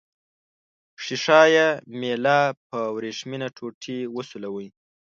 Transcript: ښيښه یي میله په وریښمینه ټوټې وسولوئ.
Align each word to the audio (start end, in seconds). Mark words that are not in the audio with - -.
ښيښه 1.03 1.41
یي 1.55 1.67
میله 1.99 2.39
په 2.67 2.79
وریښمینه 2.95 3.47
ټوټې 3.57 3.97
وسولوئ. 4.15 4.67